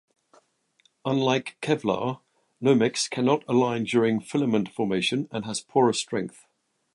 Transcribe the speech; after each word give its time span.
Unlike 1.05 1.57
Kevlar, 1.61 2.21
Nomex 2.59 3.07
cannot 3.07 3.43
align 3.47 3.83
during 3.83 4.19
filament 4.19 4.67
formation 4.69 5.27
and 5.31 5.45
has 5.45 5.61
poorer 5.61 5.93
strength. 5.93 6.43